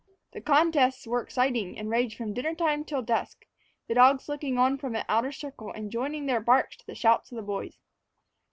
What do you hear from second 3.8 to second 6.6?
the dogs looking on from an outer circle and joining their